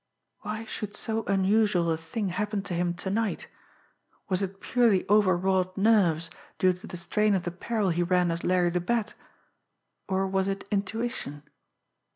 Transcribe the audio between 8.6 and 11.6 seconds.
the Bat or was it intuition?